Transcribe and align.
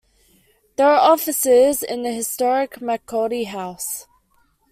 There 0.77 0.87
are 0.87 1.11
offices 1.11 1.83
in 1.83 2.01
the 2.01 2.11
historic 2.11 2.79
McCaughey 2.79 3.45
house. 3.45 4.07